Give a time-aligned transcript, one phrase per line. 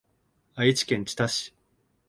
[0.55, 1.53] 愛知県知多市